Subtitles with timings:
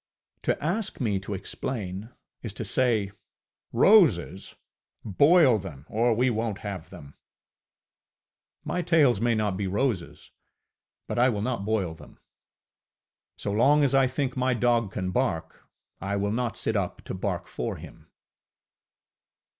[0.41, 2.09] To ask me to explain,
[2.41, 3.11] is to say,
[3.71, 4.55] ŌĆ£Roses!
[5.05, 7.13] Boil them, or we wonŌĆÖt have them!
[7.13, 10.31] ŌĆØ My tales may not be roses,
[11.07, 12.17] but I will not boil them.
[13.37, 15.67] So long as I think my dog can bark,
[15.99, 18.07] I will not sit up to bark for him.